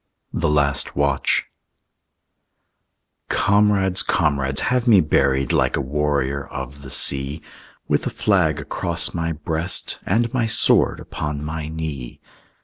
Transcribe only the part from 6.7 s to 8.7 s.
the sea, With a flag